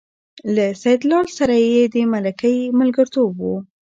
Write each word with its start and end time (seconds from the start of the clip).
له 0.55 0.65
سیدلال 0.81 1.27
سره 1.37 1.55
یې 1.71 1.81
د 1.93 1.95
ملکۍ 2.13 2.57
ملګرتوب 2.79 3.31
و. 3.41 3.43